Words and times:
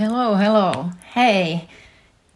Hello, 0.00 0.36
hello. 0.36 0.86
Hei. 1.16 1.60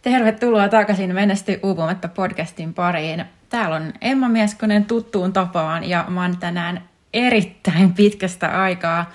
Tervetuloa 0.03 0.69
takaisin 0.69 1.15
Menesty 1.15 1.61
uupumatta 1.63 2.09
podcastin 2.09 2.75
pariin. 2.75 3.25
Täällä 3.49 3.77
on 3.77 3.93
Emma 4.01 4.29
Mieskonen 4.29 4.85
tuttuun 4.85 5.33
tapaan 5.33 5.89
ja 5.89 6.05
mä 6.09 6.23
oon 6.23 6.37
tänään 6.37 6.83
erittäin 7.13 7.95
pitkästä 7.95 8.63
aikaa 8.63 9.11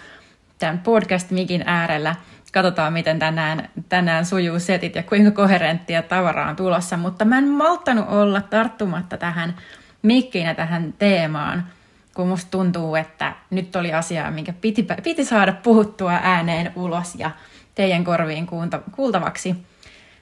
tämän 0.59 0.79
podcast-mikin 0.79 1.63
äärellä. 1.65 2.15
Katsotaan, 2.53 2.93
miten 2.93 3.19
tänään, 3.19 3.69
tänään 3.89 4.25
sujuu 4.25 4.59
setit 4.59 4.95
ja 4.95 5.03
kuinka 5.03 5.31
koherenttia 5.31 6.01
tavaraa 6.01 6.49
on 6.49 6.55
tulossa, 6.55 6.97
mutta 6.97 7.25
mä 7.25 7.37
en 7.37 7.47
malttanut 7.47 8.09
olla 8.09 8.41
tarttumatta 8.41 9.17
tähän 9.17 9.55
mikkiin 10.01 10.45
ja 10.45 10.55
tähän 10.55 10.93
teemaan, 10.99 11.67
kun 12.15 12.27
musta 12.27 12.51
tuntuu, 12.51 12.95
että 12.95 13.33
nyt 13.49 13.75
oli 13.75 13.93
asia, 13.93 14.31
minkä 14.31 14.53
piti, 14.53 14.87
piti 15.03 15.25
saada 15.25 15.53
puhuttua 15.53 16.19
ääneen 16.23 16.71
ulos 16.75 17.15
ja 17.15 17.31
teidän 17.77 18.03
korviin 18.03 18.47
kuultavaksi. 18.91 19.55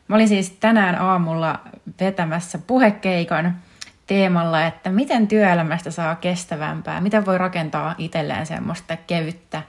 Mä 0.07 0.15
olin 0.15 0.27
siis 0.27 0.51
tänään 0.51 0.95
aamulla 0.95 1.59
vetämässä 1.99 2.59
puhekeikan 2.67 3.55
teemalla, 4.07 4.65
että 4.65 4.89
miten 4.89 5.27
työelämästä 5.27 5.91
saa 5.91 6.15
kestävämpää, 6.15 7.01
miten 7.01 7.25
voi 7.25 7.37
rakentaa 7.37 7.95
itselleen 7.97 8.45
semmoista 8.45 8.97
kevyttä 8.97 9.61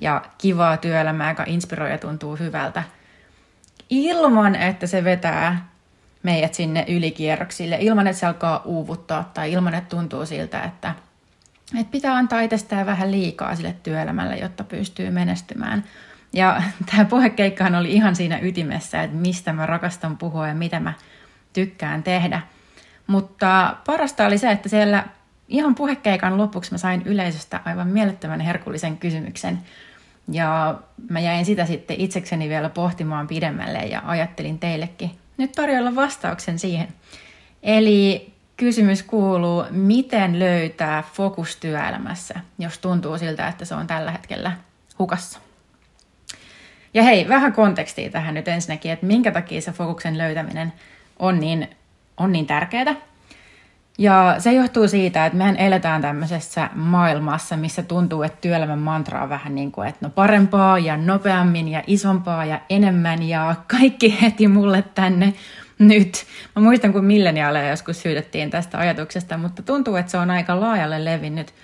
ja 0.00 0.22
kivaa 0.38 0.76
työelämää, 0.76 1.30
joka 1.30 1.44
inspiroi 1.46 1.90
ja 1.90 1.98
tuntuu 1.98 2.36
hyvältä, 2.36 2.82
ilman 3.90 4.54
että 4.54 4.86
se 4.86 5.04
vetää 5.04 5.68
meidät 6.22 6.54
sinne 6.54 6.84
ylikierroksille, 6.88 7.78
ilman 7.80 8.06
että 8.06 8.20
se 8.20 8.26
alkaa 8.26 8.62
uuvuttaa 8.64 9.30
tai 9.34 9.52
ilman 9.52 9.74
että 9.74 9.96
tuntuu 9.96 10.26
siltä, 10.26 10.62
että, 10.62 10.94
että 11.80 11.90
pitää 11.90 12.14
antaa 12.14 12.40
itsestään 12.40 12.86
vähän 12.86 13.10
liikaa 13.10 13.56
sille 13.56 13.76
työelämälle, 13.82 14.36
jotta 14.36 14.64
pystyy 14.64 15.10
menestymään. 15.10 15.84
Ja 16.32 16.62
tämä 16.90 17.04
puhekeikkahan 17.04 17.74
oli 17.74 17.92
ihan 17.92 18.16
siinä 18.16 18.38
ytimessä, 18.42 19.02
että 19.02 19.16
mistä 19.16 19.52
mä 19.52 19.66
rakastan 19.66 20.16
puhua 20.16 20.48
ja 20.48 20.54
mitä 20.54 20.80
mä 20.80 20.92
tykkään 21.52 22.02
tehdä. 22.02 22.40
Mutta 23.06 23.76
parasta 23.86 24.26
oli 24.26 24.38
se, 24.38 24.50
että 24.50 24.68
siellä 24.68 25.04
ihan 25.48 25.74
puhekeikan 25.74 26.38
lopuksi 26.38 26.72
mä 26.72 26.78
sain 26.78 27.02
yleisöstä 27.04 27.60
aivan 27.64 27.88
mielettömän 27.88 28.40
herkullisen 28.40 28.96
kysymyksen. 28.96 29.58
Ja 30.32 30.78
mä 31.10 31.20
jäin 31.20 31.44
sitä 31.44 31.66
sitten 31.66 32.00
itsekseni 32.00 32.48
vielä 32.48 32.68
pohtimaan 32.68 33.26
pidemmälle 33.26 33.78
ja 33.78 34.02
ajattelin 34.04 34.58
teillekin 34.58 35.10
nyt 35.36 35.52
tarjolla 35.52 35.94
vastauksen 35.94 36.58
siihen. 36.58 36.88
Eli 37.62 38.32
kysymys 38.56 39.02
kuuluu, 39.02 39.64
miten 39.70 40.38
löytää 40.38 41.04
fokus 41.12 41.56
työelämässä, 41.56 42.40
jos 42.58 42.78
tuntuu 42.78 43.18
siltä, 43.18 43.48
että 43.48 43.64
se 43.64 43.74
on 43.74 43.86
tällä 43.86 44.10
hetkellä 44.10 44.52
hukassa. 44.98 45.45
Ja 46.96 47.02
hei, 47.02 47.28
vähän 47.28 47.52
kontekstia 47.52 48.10
tähän 48.10 48.34
nyt 48.34 48.48
ensinnäkin, 48.48 48.92
että 48.92 49.06
minkä 49.06 49.32
takia 49.32 49.60
se 49.60 49.72
fokuksen 49.72 50.18
löytäminen 50.18 50.72
on 51.18 51.40
niin, 51.40 51.68
on 52.16 52.32
niin 52.32 52.46
tärkeää. 52.46 52.94
Ja 53.98 54.34
se 54.38 54.52
johtuu 54.52 54.88
siitä, 54.88 55.26
että 55.26 55.38
mehän 55.38 55.56
eletään 55.56 56.02
tämmöisessä 56.02 56.70
maailmassa, 56.74 57.56
missä 57.56 57.82
tuntuu, 57.82 58.22
että 58.22 58.38
työelämän 58.40 58.78
mantra 58.78 59.22
on 59.22 59.28
vähän 59.28 59.54
niin 59.54 59.72
kuin, 59.72 59.88
että 59.88 60.06
no 60.06 60.10
parempaa 60.10 60.78
ja 60.78 60.96
nopeammin 60.96 61.68
ja 61.68 61.82
isompaa 61.86 62.44
ja 62.44 62.60
enemmän 62.70 63.22
ja 63.22 63.54
kaikki 63.66 64.20
heti 64.22 64.48
mulle 64.48 64.84
tänne 64.94 65.34
nyt. 65.78 66.26
Mä 66.56 66.62
muistan, 66.62 66.92
kun 66.92 67.04
milleniaaleja 67.04 67.70
joskus 67.70 68.02
syytettiin 68.02 68.50
tästä 68.50 68.78
ajatuksesta, 68.78 69.38
mutta 69.38 69.62
tuntuu, 69.62 69.96
että 69.96 70.10
se 70.10 70.18
on 70.18 70.30
aika 70.30 70.60
laajalle 70.60 71.04
levinnyt 71.04 71.54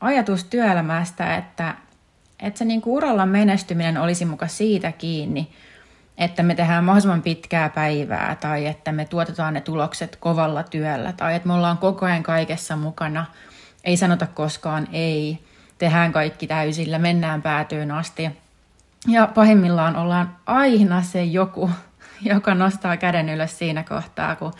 ajatus 0.00 0.44
työelämästä, 0.44 1.36
että 1.36 1.74
että 2.42 2.58
se 2.58 2.64
niinku 2.64 2.94
uralla 2.94 3.26
menestyminen 3.26 3.98
olisi 3.98 4.24
muka 4.24 4.46
siitä 4.46 4.92
kiinni, 4.92 5.52
että 6.18 6.42
me 6.42 6.54
tehdään 6.54 6.84
mahdollisimman 6.84 7.22
pitkää 7.22 7.68
päivää 7.68 8.36
tai 8.40 8.66
että 8.66 8.92
me 8.92 9.04
tuotetaan 9.04 9.54
ne 9.54 9.60
tulokset 9.60 10.16
kovalla 10.16 10.62
työllä 10.62 11.12
tai 11.12 11.34
että 11.34 11.48
me 11.48 11.54
ollaan 11.54 11.78
koko 11.78 12.06
ajan 12.06 12.22
kaikessa 12.22 12.76
mukana, 12.76 13.26
ei 13.84 13.96
sanota 13.96 14.26
koskaan 14.26 14.88
ei, 14.92 15.38
tehdään 15.78 16.12
kaikki 16.12 16.46
täysillä, 16.46 16.98
mennään 16.98 17.42
päätyyn 17.42 17.90
asti. 17.90 18.30
Ja 19.08 19.26
pahimmillaan 19.26 19.96
ollaan 19.96 20.36
aina 20.46 21.02
se 21.02 21.24
joku, 21.24 21.70
joka 22.22 22.54
nostaa 22.54 22.96
käden 22.96 23.28
ylös 23.28 23.58
siinä 23.58 23.82
kohtaa, 23.82 24.36
kun 24.36 24.52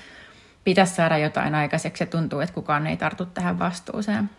pitäisi 0.64 0.94
saada 0.94 1.18
jotain 1.18 1.54
aikaiseksi 1.54 2.02
ja 2.02 2.06
tuntuu, 2.06 2.40
että 2.40 2.54
kukaan 2.54 2.86
ei 2.86 2.96
tartu 2.96 3.26
tähän 3.26 3.58
vastuuseen. 3.58 4.30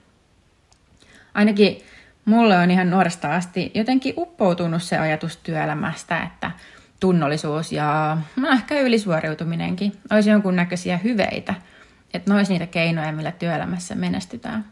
Ainakin 1.33 1.77
mulle 2.25 2.57
on 2.57 2.71
ihan 2.71 2.89
nuoresta 2.89 3.35
asti 3.35 3.71
jotenkin 3.73 4.13
uppoutunut 4.17 4.83
se 4.83 4.97
ajatus 4.97 5.37
työelämästä, 5.37 6.23
että 6.23 6.51
tunnollisuus 6.99 7.71
ja 7.71 8.17
no, 8.35 8.49
ehkä 8.49 8.79
ylisuoriutuminenkin 8.79 9.93
olisi 10.11 10.29
jonkunnäköisiä 10.29 10.97
hyveitä, 10.97 11.53
että 12.13 12.31
ne 12.31 12.37
olisi 12.37 12.51
niitä 12.51 12.67
keinoja, 12.67 13.11
millä 13.11 13.31
työelämässä 13.31 13.95
menestytään. 13.95 14.65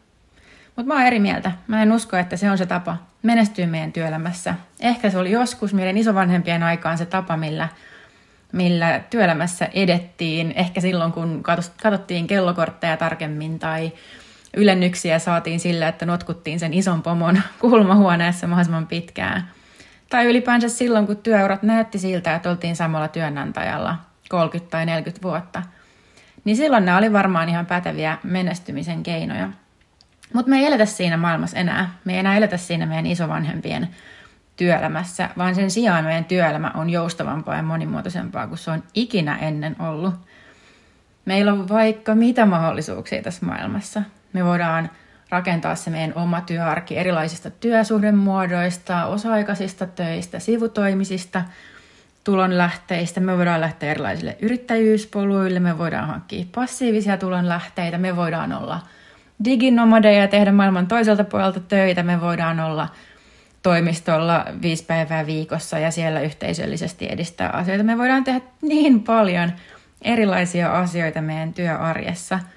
Mutta 0.75 0.88
mä 0.88 0.94
oon 0.94 1.07
eri 1.07 1.19
mieltä. 1.19 1.51
Mä 1.67 1.81
en 1.81 1.91
usko, 1.91 2.17
että 2.17 2.38
se 2.38 2.51
on 2.51 2.57
se 2.57 2.66
tapa 2.66 2.97
menestyä 3.23 3.67
meidän 3.67 3.94
työelämässä. 3.94 4.56
Ehkä 4.79 5.09
se 5.09 5.17
oli 5.17 5.31
joskus 5.31 5.73
meidän 5.73 5.97
isovanhempien 5.97 6.63
aikaan 6.63 6.97
se 6.97 7.06
tapa, 7.06 7.38
millä, 7.38 7.67
millä 8.51 9.01
työelämässä 9.09 9.69
edettiin. 9.73 10.53
Ehkä 10.56 10.81
silloin, 10.81 11.11
kun 11.11 11.44
katsottiin 11.81 12.28
kellokortteja 12.28 12.97
tarkemmin 12.97 13.59
tai 13.59 13.91
ylennyksiä 14.57 15.19
saatiin 15.19 15.59
sillä, 15.59 15.88
että 15.88 16.06
notkuttiin 16.06 16.59
sen 16.59 16.73
ison 16.73 17.01
pomon 17.01 17.41
kulmahuoneessa 17.59 18.47
mahdollisimman 18.47 18.88
pitkään. 18.88 19.47
Tai 20.09 20.25
ylipäänsä 20.25 20.69
silloin, 20.69 21.07
kun 21.07 21.17
työurat 21.17 21.63
näytti 21.63 22.00
siltä, 22.00 22.35
että 22.35 22.50
oltiin 22.50 22.75
samalla 22.75 23.07
työnantajalla 23.07 23.95
30 24.29 24.72
tai 24.72 24.85
40 24.85 25.22
vuotta. 25.23 25.63
Niin 26.45 26.57
silloin 26.57 26.85
nämä 26.85 26.97
oli 26.97 27.13
varmaan 27.13 27.50
ihan 27.50 27.66
päteviä 27.66 28.17
menestymisen 28.23 29.03
keinoja. 29.03 29.50
Mutta 30.34 30.50
me 30.50 30.59
ei 30.59 30.66
eletä 30.66 30.85
siinä 30.85 31.17
maailmassa 31.17 31.57
enää. 31.57 31.95
Me 32.06 32.13
ei 32.13 32.19
enää 32.19 32.38
eletä 32.38 32.57
siinä 32.57 32.85
meidän 32.85 33.06
isovanhempien 33.06 33.88
työelämässä, 34.56 35.29
vaan 35.38 35.56
sen 35.56 35.72
sijaan 35.72 36.06
meidän 36.06 36.25
työelämä 36.25 36.72
on 36.75 36.90
joustavampaa 36.90 37.56
ja 37.56 37.63
monimuotoisempaa 37.63 38.47
kuin 38.47 38.57
se 38.57 38.72
on 38.72 38.84
ikinä 38.94 39.38
ennen 39.38 39.75
ollut. 39.81 40.13
Meillä 41.25 41.53
on 41.53 41.69
vaikka 41.69 42.16
mitä 42.16 42.45
mahdollisuuksia 42.45 43.22
tässä 43.22 43.45
maailmassa. 43.45 44.01
Me 44.34 44.46
voidaan 44.46 44.90
rakentaa 45.31 45.75
se 45.75 45.90
meidän 45.90 46.14
oma 46.16 46.42
työarki 46.42 46.97
erilaisista 46.97 47.50
työsuhdemuodoista, 47.50 49.06
osa-aikaisista 49.06 49.86
töistä, 49.86 50.40
sivutoimisista, 50.40 51.42
tulonlähteistä. 52.24 53.20
Me 53.20 53.38
voidaan 53.38 53.62
lähteä 53.62 53.91
erilaisille 53.91 54.38
yrittäjyyspoluille, 54.41 55.59
me 55.59 55.78
voidaan 55.78 56.08
hankkia 56.08 56.46
passiivisia 56.56 57.18
tulonlähteitä, 57.18 57.97
me 57.97 58.16
voidaan 58.16 58.53
olla 58.53 58.80
diginomadeja 59.46 60.22
ja 60.22 60.28
tehdä 60.28 60.52
maailman 60.52 60.88
toiselta 60.88 61.24
puolelta 61.24 61.59
töitä, 61.59 62.03
me 62.03 62.22
voidaan 62.22 62.59
olla 62.59 62.90
toimistolla 63.64 64.46
viisi 64.62 64.86
päivää 64.86 65.25
viikossa 65.25 65.80
ja 65.80 65.91
siellä 65.91 66.22
yhteisöllisesti 66.22 67.08
edistää 67.09 67.50
asioita. 67.50 67.84
Me 67.84 67.97
voidaan 67.97 68.24
tehdä 68.24 68.41
niin 68.62 69.03
paljon 69.03 69.52
erilaisia 70.02 70.80
asioita 70.80 71.22
meidän 71.22 71.53
työarjessa– 71.53 72.40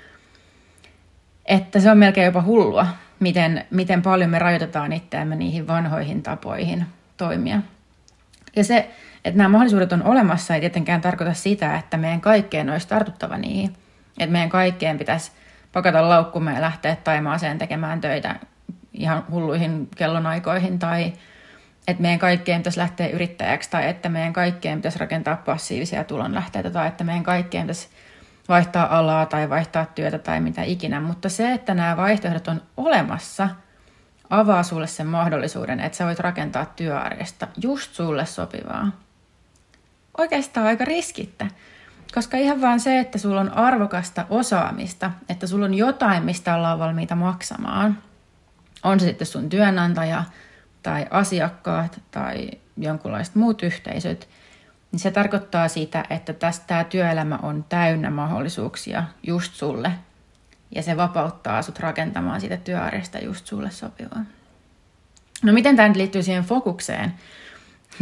että 1.46 1.80
se 1.80 1.90
on 1.90 1.98
melkein 1.98 2.24
jopa 2.24 2.42
hullua, 2.42 2.86
miten, 3.20 3.64
miten 3.70 4.02
paljon 4.02 4.30
me 4.30 4.38
rajoitetaan 4.38 4.92
itseämme 4.92 5.36
niihin 5.36 5.66
vanhoihin 5.66 6.22
tapoihin 6.22 6.86
toimia. 7.16 7.60
Ja 8.56 8.64
se, 8.64 8.90
että 9.24 9.38
nämä 9.38 9.48
mahdollisuudet 9.48 9.92
on 9.92 10.02
olemassa, 10.02 10.54
ei 10.54 10.60
tietenkään 10.60 11.00
tarkoita 11.00 11.34
sitä, 11.34 11.76
että 11.76 11.96
meidän 11.96 12.20
kaikkeen 12.20 12.70
olisi 12.70 12.88
tartuttava 12.88 13.36
niihin. 13.36 13.76
Että 14.18 14.32
meidän 14.32 14.48
kaikkeen 14.48 14.98
pitäisi 14.98 15.32
pakata 15.72 16.08
laukkumme 16.08 16.52
ja 16.52 16.60
lähteä 16.60 16.96
taimaaseen 16.96 17.58
tekemään 17.58 18.00
töitä 18.00 18.34
ihan 18.92 19.24
hulluihin 19.30 19.88
kellonaikoihin 19.96 20.78
tai 20.78 21.12
että 21.88 22.02
meidän 22.02 22.18
kaikkeen 22.18 22.60
pitäisi 22.60 22.78
lähteä 22.78 23.08
yrittäjäksi 23.08 23.70
tai 23.70 23.88
että 23.88 24.08
meidän 24.08 24.32
kaikkeen 24.32 24.78
pitäisi 24.78 24.98
rakentaa 24.98 25.36
passiivisia 25.36 26.04
tulonlähteitä 26.04 26.70
tai 26.70 26.88
että 26.88 27.04
meidän 27.04 27.22
kaikkeen 27.22 27.64
pitäisi 27.64 27.88
vaihtaa 28.48 28.98
alaa 28.98 29.26
tai 29.26 29.50
vaihtaa 29.50 29.86
työtä 29.86 30.18
tai 30.18 30.40
mitä 30.40 30.62
ikinä, 30.62 31.00
mutta 31.00 31.28
se, 31.28 31.52
että 31.52 31.74
nämä 31.74 31.96
vaihtoehdot 31.96 32.48
on 32.48 32.62
olemassa, 32.76 33.48
avaa 34.30 34.62
sulle 34.62 34.86
sen 34.86 35.06
mahdollisuuden, 35.06 35.80
että 35.80 35.98
sä 35.98 36.06
voit 36.06 36.20
rakentaa 36.20 36.66
työarjesta 36.66 37.48
just 37.62 37.94
sulle 37.94 38.26
sopivaa. 38.26 38.90
Oikeastaan 40.18 40.66
aika 40.66 40.84
riskittä, 40.84 41.46
koska 42.14 42.36
ihan 42.36 42.60
vaan 42.60 42.80
se, 42.80 42.98
että 42.98 43.18
sulla 43.18 43.40
on 43.40 43.54
arvokasta 43.54 44.26
osaamista, 44.30 45.10
että 45.28 45.46
sulla 45.46 45.64
on 45.64 45.74
jotain, 45.74 46.24
mistä 46.24 46.54
ollaan 46.54 46.78
valmiita 46.78 47.14
maksamaan, 47.14 47.98
on 48.82 49.00
se 49.00 49.06
sitten 49.06 49.26
sun 49.26 49.48
työnantaja 49.48 50.24
tai 50.82 51.06
asiakkaat 51.10 52.00
tai 52.10 52.50
jonkunlaiset 52.76 53.34
muut 53.34 53.62
yhteisöt– 53.62 54.28
niin 54.94 55.00
se 55.00 55.10
tarkoittaa 55.10 55.68
sitä, 55.68 56.04
että 56.10 56.32
tästä 56.32 56.66
tämä 56.66 56.84
työelämä 56.84 57.38
on 57.42 57.64
täynnä 57.68 58.10
mahdollisuuksia 58.10 59.04
just 59.22 59.54
sulle. 59.54 59.92
Ja 60.74 60.82
se 60.82 60.96
vapauttaa 60.96 61.62
sut 61.62 61.78
rakentamaan 61.78 62.40
siitä 62.40 62.56
työarjesta 62.56 63.18
just 63.18 63.46
sulle 63.46 63.70
sopivaa. 63.70 64.24
No 65.42 65.52
miten 65.52 65.76
tämä 65.76 65.88
nyt 65.88 65.96
liittyy 65.96 66.22
siihen 66.22 66.44
fokukseen? 66.44 67.14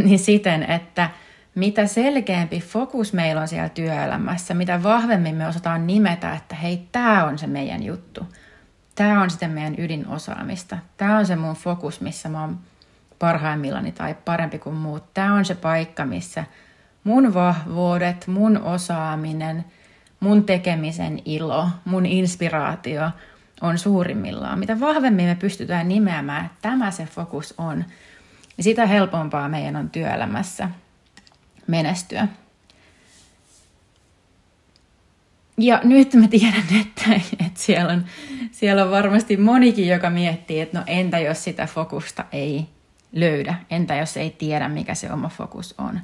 Niin 0.05 0.19
siten, 0.19 0.62
että 0.62 1.11
mitä 1.55 1.87
selkeämpi 1.87 2.61
fokus 2.61 3.12
meillä 3.12 3.41
on 3.43 3.49
siellä 3.49 3.69
työelämässä, 3.69 4.55
mitä 4.55 4.83
vahvemmin 4.83 5.35
me 5.35 5.49
osataan 5.49 5.87
nimetä, 5.87 6.35
että 6.35 6.55
hei, 6.55 6.89
tämä 6.93 7.25
on 7.25 7.39
se 7.39 7.47
meidän 7.47 7.83
juttu. 7.83 8.27
Tämä 8.94 9.23
on 9.23 9.31
sitten 9.31 9.50
meidän 9.50 9.75
ydinosaamista. 9.79 10.79
Tämä 10.97 11.19
on 11.19 11.27
se 11.27 11.37
mun 11.37 11.55
fokus, 11.55 12.00
missä 12.00 12.29
mä 12.29 12.41
oon 12.41 12.59
parhaimmillani 13.19 13.93
tai 13.93 14.15
parempi 14.25 14.59
kuin 14.59 14.77
muut. 14.77 15.15
Tämä 15.15 15.35
on 15.35 15.44
se 15.44 15.55
paikka, 15.55 16.05
missä 16.05 16.44
mun 17.04 17.34
vahvuudet, 17.34 18.26
mun 18.26 18.62
osaaminen, 18.62 19.64
mun 20.20 20.44
tekemisen 20.44 21.22
ilo, 21.25 21.69
mun 21.84 22.06
inspiraatio 22.06 23.10
on 23.60 23.78
suurimmillaan. 23.78 24.58
Mitä 24.58 24.81
vahvemmin 24.81 25.26
me 25.26 25.34
pystytään 25.34 25.88
nimeämään, 25.88 26.46
että 26.46 26.58
tämä 26.62 26.90
se 26.90 27.04
fokus 27.04 27.54
on, 27.58 27.84
niin 28.56 28.64
sitä 28.64 28.87
helpompaa 28.87 29.49
meidän 29.49 29.76
on 29.76 29.90
työelämässä 29.90 30.70
menestyä. 31.66 32.28
Ja 35.58 35.81
nyt 35.84 36.14
mä 36.14 36.28
tiedän, 36.28 36.64
että, 36.81 37.05
että 37.32 37.60
siellä, 37.60 37.93
on, 37.93 38.05
siellä 38.52 38.84
on 38.84 38.90
varmasti 38.90 39.37
monikin, 39.37 39.88
joka 39.88 40.10
miettii, 40.10 40.60
että 40.60 40.78
no 40.78 40.84
entä 40.87 41.19
jos 41.19 41.44
sitä 41.44 41.66
fokusta 41.66 42.25
ei 42.32 42.66
löydä, 43.12 43.55
entä 43.70 43.94
jos 43.94 44.16
ei 44.16 44.31
tiedä, 44.31 44.69
mikä 44.69 44.94
se 44.94 45.12
oma 45.12 45.28
fokus 45.28 45.75
on. 45.78 46.00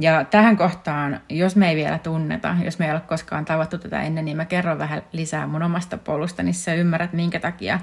Ja 0.00 0.24
tähän 0.24 0.56
kohtaan, 0.56 1.20
jos 1.28 1.56
me 1.56 1.70
ei 1.70 1.76
vielä 1.76 1.98
tunneta, 1.98 2.56
jos 2.64 2.78
me 2.78 2.86
ei 2.86 2.92
ole 2.92 3.00
koskaan 3.00 3.44
tavattu 3.44 3.78
tätä 3.78 4.02
ennen, 4.02 4.24
niin 4.24 4.36
mä 4.36 4.44
kerron 4.44 4.78
vähän 4.78 5.02
lisää 5.12 5.46
mun 5.46 5.62
omasta 5.62 5.98
polusta, 5.98 6.42
niin 6.42 6.54
sä 6.54 6.74
ymmärrät, 6.74 7.12
minkä 7.12 7.40
takia 7.40 7.80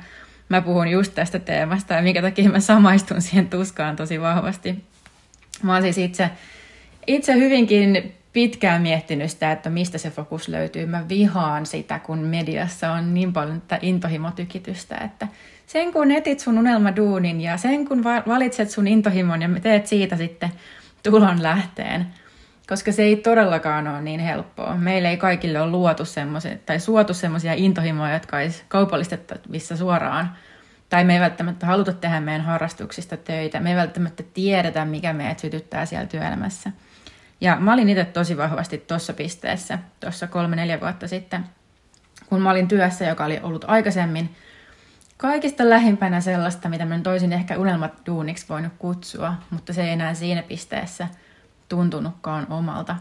mä 0.49 0.61
puhun 0.61 0.87
just 0.87 1.15
tästä 1.15 1.39
teemasta 1.39 1.93
ja 1.93 2.01
minkä 2.01 2.21
takia 2.21 2.49
mä 2.49 2.59
samaistun 2.59 3.21
siihen 3.21 3.49
tuskaan 3.49 3.95
tosi 3.95 4.21
vahvasti. 4.21 4.83
Mä 5.63 5.73
oon 5.73 5.81
siis 5.81 5.97
itse, 5.97 6.29
itse 7.07 7.33
hyvinkin 7.33 8.13
pitkään 8.33 8.81
miettinyt 8.81 9.31
sitä, 9.31 9.51
että 9.51 9.69
mistä 9.69 9.97
se 9.97 10.09
fokus 10.09 10.47
löytyy. 10.47 10.85
Mä 10.85 11.09
vihaan 11.09 11.65
sitä, 11.65 11.99
kun 11.99 12.19
mediassa 12.19 12.91
on 12.91 13.13
niin 13.13 13.33
paljon 13.33 13.61
tätä 13.61 13.79
intohimotykitystä, 13.81 14.97
että 14.97 15.27
sen 15.67 15.93
kun 15.93 16.11
etit 16.11 16.39
sun 16.39 16.57
unelmaduunin 16.57 17.41
ja 17.41 17.57
sen 17.57 17.87
kun 17.87 18.03
valitset 18.03 18.69
sun 18.69 18.87
intohimon 18.87 19.41
ja 19.41 19.49
teet 19.61 19.87
siitä 19.87 20.17
sitten 20.17 20.49
tulon 21.03 21.43
lähteen, 21.43 22.07
koska 22.67 22.91
se 22.91 23.03
ei 23.03 23.15
todellakaan 23.15 23.87
ole 23.87 24.01
niin 24.01 24.19
helppoa. 24.19 24.75
Meillä 24.75 25.09
ei 25.09 25.17
kaikille 25.17 25.61
ole 25.61 25.71
luotu 25.71 26.05
semmoisia, 26.05 26.57
tai 26.65 26.79
suotu 26.79 27.13
semmoisia 27.13 27.53
intohimoja, 27.53 28.13
jotka 28.13 28.37
olisi 28.37 28.63
kaupallistettavissa 28.67 29.77
suoraan. 29.77 30.31
Tai 30.89 31.03
me 31.03 31.13
ei 31.13 31.19
välttämättä 31.19 31.65
haluta 31.65 31.93
tehdä 31.93 32.19
meidän 32.19 32.45
harrastuksista 32.45 33.17
töitä. 33.17 33.59
Me 33.59 33.69
ei 33.69 33.75
välttämättä 33.75 34.23
tiedetä, 34.33 34.85
mikä 34.85 35.13
meidät 35.13 35.39
sytyttää 35.39 35.85
siellä 35.85 36.07
työelämässä. 36.07 36.71
Ja 37.41 37.57
mä 37.59 37.73
olin 37.73 37.89
itse 37.89 38.05
tosi 38.05 38.37
vahvasti 38.37 38.77
tuossa 38.77 39.13
pisteessä, 39.13 39.79
tuossa 39.99 40.27
kolme-neljä 40.27 40.79
vuotta 40.79 41.07
sitten, 41.07 41.45
kun 42.29 42.41
mä 42.41 42.51
olin 42.51 42.67
työssä, 42.67 43.05
joka 43.05 43.25
oli 43.25 43.39
ollut 43.43 43.65
aikaisemmin 43.67 44.35
kaikista 45.17 45.69
lähimpänä 45.69 46.21
sellaista, 46.21 46.69
mitä 46.69 46.85
mä 46.85 46.99
toisin 46.99 47.33
ehkä 47.33 47.57
unelmat 47.57 47.91
duuniksi 48.05 48.45
voinut 48.49 48.73
kutsua, 48.79 49.33
mutta 49.49 49.73
se 49.73 49.83
ei 49.83 49.89
enää 49.89 50.13
siinä 50.13 50.43
pisteessä 50.43 51.07
tuntunutkaan 51.69 52.47
omalta. 52.49 52.95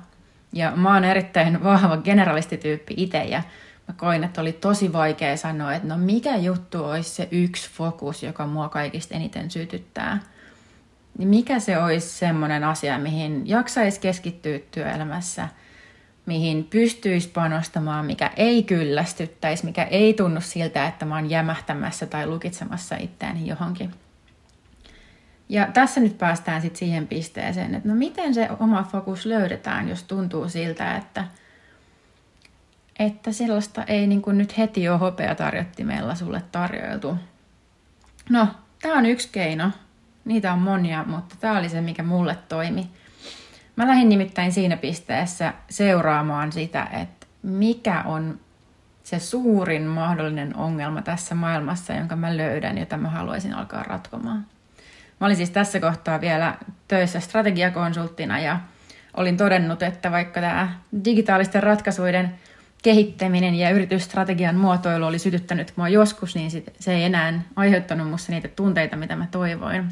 Ja 0.52 0.72
mä 0.76 0.94
oon 0.94 1.04
erittäin 1.04 1.64
vahva 1.64 1.96
generalistityyppi 1.96 2.94
itse 2.96 3.24
ja 3.24 3.42
mä 3.88 3.94
koin, 3.96 4.24
että 4.24 4.40
oli 4.40 4.52
tosi 4.52 4.92
vaikea 4.92 5.36
sanoa, 5.36 5.74
että 5.74 5.88
no 5.88 5.98
mikä 5.98 6.36
juttu 6.36 6.84
olisi 6.84 7.10
se 7.10 7.28
yksi 7.30 7.70
fokus, 7.70 8.22
joka 8.22 8.46
mua 8.46 8.68
kaikista 8.68 9.14
eniten 9.14 9.50
sytyttää. 9.50 10.18
Niin 11.18 11.28
mikä 11.28 11.60
se 11.60 11.78
olisi 11.78 12.08
semmoinen 12.08 12.64
asia, 12.64 12.98
mihin 12.98 13.48
jaksaisi 13.48 14.00
keskittyä 14.00 14.58
työelämässä– 14.70 15.48
mihin 16.26 16.64
pystyisi 16.64 17.28
panostamaan, 17.28 18.06
mikä 18.06 18.30
ei 18.36 18.62
kyllästyttäisi, 18.62 19.64
mikä 19.64 19.84
ei 19.84 20.14
tunnu 20.14 20.40
siltä, 20.40 20.86
että 20.86 21.04
mä 21.04 21.14
oon 21.14 21.30
jämähtämässä 21.30 22.06
tai 22.06 22.26
lukitsemassa 22.26 22.96
itseäni 22.96 23.46
johonkin. 23.46 23.94
Ja 25.48 25.68
tässä 25.74 26.00
nyt 26.00 26.18
päästään 26.18 26.62
sitten 26.62 26.78
siihen 26.78 27.08
pisteeseen, 27.08 27.74
että 27.74 27.88
no 27.88 27.94
miten 27.94 28.34
se 28.34 28.48
oma 28.60 28.82
fokus 28.82 29.26
löydetään, 29.26 29.88
jos 29.88 30.02
tuntuu 30.02 30.48
siltä, 30.48 30.96
että, 30.96 31.24
että 32.98 33.32
sellaista 33.32 33.84
ei 33.84 34.06
niin 34.06 34.22
kuin 34.22 34.38
nyt 34.38 34.58
heti 34.58 34.88
ole 34.88 34.98
hopeatarjottimella 34.98 36.14
sulle 36.14 36.42
tarjoiltu. 36.52 37.16
No, 38.30 38.48
tämä 38.82 38.98
on 38.98 39.06
yksi 39.06 39.28
keino. 39.32 39.70
Niitä 40.24 40.52
on 40.52 40.58
monia, 40.58 41.04
mutta 41.04 41.36
tämä 41.40 41.58
oli 41.58 41.68
se, 41.68 41.80
mikä 41.80 42.02
mulle 42.02 42.38
toimi– 42.48 42.90
Mä 43.76 43.86
lähdin 43.86 44.08
nimittäin 44.08 44.52
siinä 44.52 44.76
pisteessä 44.76 45.52
seuraamaan 45.70 46.52
sitä, 46.52 46.88
että 47.02 47.26
mikä 47.42 48.02
on 48.02 48.40
se 49.02 49.18
suurin 49.18 49.82
mahdollinen 49.82 50.56
ongelma 50.56 51.02
tässä 51.02 51.34
maailmassa, 51.34 51.92
jonka 51.92 52.16
mä 52.16 52.36
löydän, 52.36 52.78
jota 52.78 52.96
mä 52.96 53.08
haluaisin 53.08 53.54
alkaa 53.54 53.82
ratkomaan. 53.82 54.46
Mä 55.20 55.26
olin 55.26 55.36
siis 55.36 55.50
tässä 55.50 55.80
kohtaa 55.80 56.20
vielä 56.20 56.54
töissä 56.88 57.20
strategiakonsulttina 57.20 58.40
ja 58.40 58.60
olin 59.16 59.36
todennut, 59.36 59.82
että 59.82 60.10
vaikka 60.10 60.40
tämä 60.40 60.72
digitaalisten 61.04 61.62
ratkaisuiden 61.62 62.34
kehittäminen 62.82 63.54
ja 63.54 63.70
yritysstrategian 63.70 64.56
muotoilu 64.56 65.06
oli 65.06 65.18
sytyttänyt 65.18 65.72
mua 65.76 65.88
joskus, 65.88 66.34
niin 66.34 66.50
se 66.80 66.94
ei 66.94 67.04
enää 67.04 67.42
aiheuttanut 67.56 68.10
musta 68.10 68.32
niitä 68.32 68.48
tunteita, 68.48 68.96
mitä 68.96 69.16
mä 69.16 69.26
toivoin. 69.30 69.88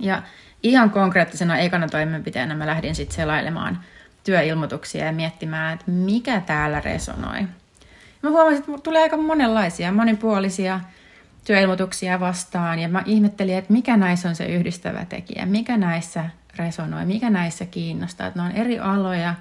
Ja 0.00 0.22
ihan 0.62 0.90
konkreettisena 0.90 1.58
ekana 1.58 1.88
toimenpiteenä 1.88 2.54
mä 2.54 2.66
lähdin 2.66 2.94
sitten 2.94 3.16
selailemaan 3.16 3.78
työilmoituksia 4.24 5.06
ja 5.06 5.12
miettimään, 5.12 5.74
että 5.74 5.90
mikä 5.90 6.40
täällä 6.40 6.80
resonoi. 6.80 7.42
Mä 8.22 8.30
huomasin, 8.30 8.58
että 8.58 8.72
tulee 8.82 9.02
aika 9.02 9.16
monenlaisia, 9.16 9.92
monipuolisia 9.92 10.80
työilmoituksia 11.44 12.20
vastaan 12.20 12.78
ja 12.78 12.88
mä 12.88 13.02
ihmettelin, 13.06 13.54
että 13.54 13.72
mikä 13.72 13.96
näissä 13.96 14.28
on 14.28 14.36
se 14.36 14.46
yhdistävä 14.46 15.04
tekijä, 15.04 15.46
mikä 15.46 15.76
näissä 15.76 16.24
resonoi, 16.58 17.04
mikä 17.04 17.30
näissä 17.30 17.66
kiinnostaa. 17.66 18.26
Että 18.26 18.40
ne 18.40 18.46
on 18.46 18.52
eri 18.52 18.78
aloja, 18.78 19.34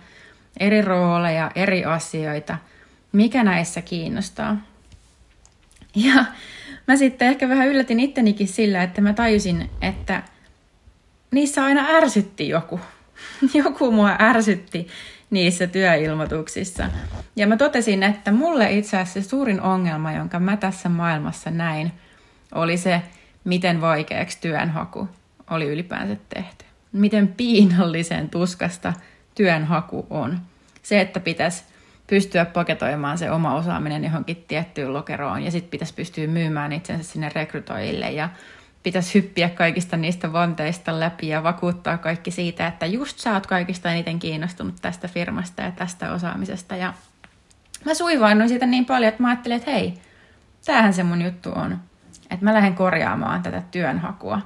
eri 0.60 0.82
rooleja, 0.82 1.52
eri 1.56 1.86
asioita, 1.86 2.58
mikä 3.12 3.44
näissä 3.44 3.82
kiinnostaa. 3.82 4.58
Ja 5.96 6.26
mä 6.88 6.96
sitten 6.96 7.28
ehkä 7.28 7.50
vähän 7.50 7.68
yllätin 7.68 8.00
ittenikin 8.00 8.48
sillä, 8.48 8.84
että 8.84 9.02
mä 9.02 9.14
tajusin, 9.14 9.70
että– 9.82 10.24
niissä 11.36 11.66
aina 11.66 11.86
ärsytti 11.90 12.50
joku. 12.50 12.80
joku 13.64 13.92
mua 13.92 14.16
ärsytti 14.20 14.88
niissä 15.30 15.68
työilmoituksissa. 15.68 16.84
Ja 17.36 17.48
mä 17.48 17.58
totesin, 17.58 18.04
että 18.04 18.32
mulle 18.32 18.72
itse 18.72 18.98
asiassa 18.98 19.30
suurin 19.30 19.62
ongelma, 19.62 20.12
jonka 20.12 20.40
mä 20.40 20.58
tässä 20.58 20.90
maailmassa 20.90 21.52
näin, 21.52 21.92
oli 22.54 22.78
se, 22.78 23.02
miten 23.44 23.82
vaikeaksi 23.82 24.38
työnhaku 24.42 25.08
oli 25.50 25.66
ylipäänsä 25.66 26.16
tehty. 26.30 26.66
Miten 26.92 27.28
piinallisen 27.28 28.30
tuskasta 28.30 28.94
työnhaku 29.36 30.08
on. 30.10 30.40
Se, 30.84 31.02
että 31.02 31.20
pitäisi 31.20 31.64
pystyä 32.08 32.46
paketoimaan 32.46 33.18
se 33.18 33.32
oma 33.32 33.56
osaaminen 33.56 34.04
johonkin 34.04 34.46
tiettyyn 34.48 34.94
lokeroon 34.94 35.44
ja 35.44 35.52
sitten 35.52 35.72
pitäisi 35.72 35.94
pystyä 35.94 36.28
myymään 36.28 36.74
itsensä 36.74 37.12
sinne 37.12 37.32
rekrytoijille 37.36 38.12
ja 38.12 38.30
pitäisi 38.86 39.14
hyppiä 39.14 39.50
kaikista 39.50 39.98
niistä 39.98 40.34
vanteista 40.34 41.00
läpi 41.00 41.28
ja 41.28 41.44
vakuuttaa 41.44 41.98
kaikki 41.98 42.32
siitä, 42.32 42.68
että 42.68 42.86
just 42.86 43.20
sä 43.20 43.34
oot 43.34 43.48
kaikista 43.48 43.92
eniten 43.92 44.20
kiinnostunut 44.20 44.76
tästä 44.82 45.08
firmasta 45.08 45.62
ja 45.62 45.72
tästä 45.72 46.12
osaamisesta. 46.12 46.76
Ja 46.76 46.94
mä 47.86 47.94
suivaannuin 47.94 48.50
siitä 48.50 48.66
niin 48.66 48.86
paljon, 48.86 49.10
että 49.10 49.24
mä 49.24 49.30
ajattelin, 49.30 49.58
että 49.58 49.72
hei, 49.72 49.94
tämähän 50.66 50.94
se 50.94 51.04
mun 51.04 51.22
juttu 51.22 51.52
on. 51.56 51.80
Että 52.30 52.46
mä 52.46 52.54
lähden 52.54 52.76
korjaamaan 52.76 53.44
tätä 53.44 53.62
työnhakua, 53.72 54.42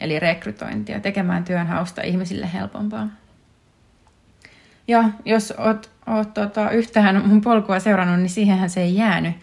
eli 0.00 0.18
rekrytointia, 0.18 1.00
tekemään 1.00 1.44
työnhausta 1.44 2.02
ihmisille 2.02 2.52
helpompaa. 2.52 3.08
Ja 4.88 5.04
jos 5.24 5.54
oot, 5.58 5.90
oot 6.06 6.34
tota, 6.34 6.70
yhtään 6.70 7.28
mun 7.28 7.40
polkua 7.40 7.80
seurannut, 7.80 8.18
niin 8.18 8.30
siihenhän 8.30 8.70
se 8.70 8.80
ei 8.80 8.96
jäänyt 8.96 9.34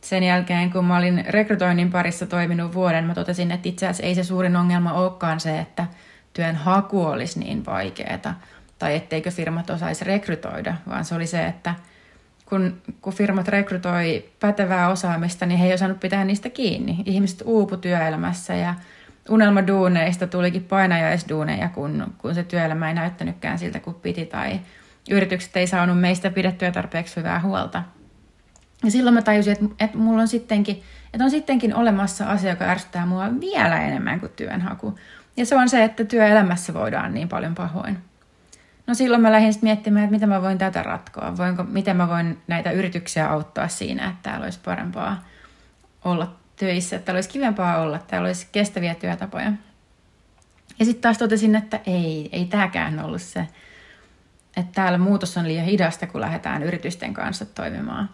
sen 0.00 0.22
jälkeen, 0.22 0.70
kun 0.70 0.84
mä 0.84 0.96
olin 0.96 1.24
rekrytoinnin 1.28 1.90
parissa 1.90 2.26
toiminut 2.26 2.74
vuoden, 2.74 3.04
mä 3.04 3.14
totesin, 3.14 3.50
että 3.50 3.68
itse 3.68 3.86
asiassa 3.86 4.02
ei 4.02 4.14
se 4.14 4.24
suurin 4.24 4.56
ongelma 4.56 4.92
olekaan 4.92 5.40
se, 5.40 5.58
että 5.58 5.86
työn 6.32 6.56
haku 6.56 7.04
olisi 7.04 7.38
niin 7.38 7.66
vaikeaa 7.66 8.34
tai 8.78 8.96
etteikö 8.96 9.30
firmat 9.30 9.70
osaisi 9.70 10.04
rekrytoida, 10.04 10.74
vaan 10.88 11.04
se 11.04 11.14
oli 11.14 11.26
se, 11.26 11.46
että 11.46 11.74
kun, 12.46 12.82
kun 13.02 13.12
firmat 13.12 13.48
rekrytoi 13.48 14.30
pätevää 14.40 14.88
osaamista, 14.88 15.46
niin 15.46 15.58
he 15.58 15.66
ei 15.66 15.74
osannut 15.74 16.00
pitää 16.00 16.24
niistä 16.24 16.50
kiinni. 16.50 17.02
Ihmiset 17.04 17.42
uupu 17.44 17.76
työelämässä 17.76 18.54
ja 18.54 18.74
unelmaduuneista 19.28 20.26
tulikin 20.26 20.64
painajaisduuneja, 20.64 21.68
kun, 21.68 22.14
kun 22.18 22.34
se 22.34 22.42
työelämä 22.42 22.88
ei 22.88 22.94
näyttänytkään 22.94 23.58
siltä 23.58 23.80
kuin 23.80 23.96
piti 23.96 24.26
tai 24.26 24.60
yritykset 25.10 25.56
ei 25.56 25.66
saanut 25.66 26.00
meistä 26.00 26.30
pidettyä 26.30 26.70
tarpeeksi 26.70 27.16
hyvää 27.16 27.40
huolta. 27.40 27.82
Ja 28.84 28.90
silloin 28.90 29.14
mä 29.14 29.22
tajusin, 29.22 29.52
että, 29.52 29.66
että 29.80 29.98
mulla 29.98 30.22
on 30.22 30.28
sittenkin, 30.28 30.82
että 31.14 31.24
on 31.24 31.30
sittenkin 31.30 31.74
olemassa 31.74 32.26
asia, 32.26 32.50
joka 32.50 32.64
ärsyttää 32.64 33.06
mua 33.06 33.30
vielä 33.40 33.80
enemmän 33.80 34.20
kuin 34.20 34.32
työnhaku. 34.36 34.98
Ja 35.36 35.46
se 35.46 35.56
on 35.56 35.68
se, 35.68 35.84
että 35.84 36.04
työelämässä 36.04 36.74
voidaan 36.74 37.14
niin 37.14 37.28
paljon 37.28 37.54
pahoin. 37.54 37.98
No 38.86 38.94
silloin 38.94 39.22
mä 39.22 39.32
lähdin 39.32 39.54
miettimään, 39.62 40.04
että 40.04 40.12
miten 40.12 40.28
mä 40.28 40.42
voin 40.42 40.58
tätä 40.58 40.82
ratkoa. 40.82 41.36
Voinko, 41.36 41.64
miten 41.64 41.96
mä 41.96 42.08
voin 42.08 42.38
näitä 42.46 42.70
yrityksiä 42.70 43.30
auttaa 43.30 43.68
siinä, 43.68 44.08
että 44.08 44.22
täällä 44.22 44.44
olisi 44.44 44.60
parempaa 44.64 45.24
olla 46.04 46.36
töissä, 46.56 46.96
että 46.96 47.06
täällä 47.06 47.16
olisi 47.16 47.28
kivempaa 47.28 47.80
olla, 47.80 47.96
että 47.96 48.10
täällä 48.10 48.26
olisi 48.26 48.46
kestäviä 48.52 48.94
työtapoja. 48.94 49.52
Ja 50.78 50.84
sitten 50.84 51.02
taas 51.02 51.18
totesin, 51.18 51.54
että 51.54 51.80
ei, 51.86 52.28
ei 52.32 52.44
tämäkään 52.44 53.04
ollut 53.04 53.22
se, 53.22 53.40
että 54.56 54.72
täällä 54.72 54.98
muutos 54.98 55.36
on 55.36 55.48
liian 55.48 55.64
hidasta, 55.64 56.06
kun 56.06 56.20
lähdetään 56.20 56.62
yritysten 56.62 57.14
kanssa 57.14 57.46
toimimaan. 57.46 58.10